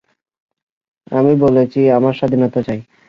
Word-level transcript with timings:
আমি 1.11 1.33
বলেছি, 1.35 1.79
আমার 1.89 2.13
স্বাধীনতা 2.13 2.59
চাই। 2.63 2.79